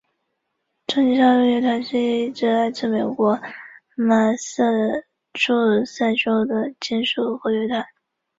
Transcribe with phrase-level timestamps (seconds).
[0.87, 3.37] 终极杀戮乐团是一支来自美国
[3.95, 4.63] 麻萨
[5.31, 7.85] 诸塞州的金属核乐团。